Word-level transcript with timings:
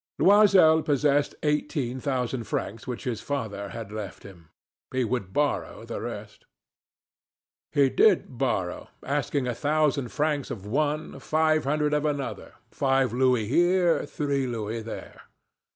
Loisel 0.17 0.81
possessed 0.81 1.35
eighteen 1.43 1.99
thousand 1.99 2.45
francs 2.45 2.87
which 2.87 3.03
his 3.03 3.21
father 3.21 3.69
had 3.69 3.91
left 3.91 4.23
him. 4.23 4.49
He 4.91 5.03
would 5.03 5.31
borrow 5.31 5.85
the 5.85 6.01
rest. 6.01 6.47
He 7.71 7.87
did 7.91 8.35
borrow, 8.39 8.89
asking 9.03 9.45
a 9.47 9.53
thousand 9.53 10.11
francs 10.11 10.49
of 10.49 10.65
one, 10.65 11.19
five 11.19 11.65
hundred 11.65 11.93
of 11.93 12.03
another, 12.05 12.55
five 12.71 13.13
louis 13.13 13.45
here, 13.45 14.03
three 14.07 14.47
louis 14.47 14.81
there. 14.81 15.21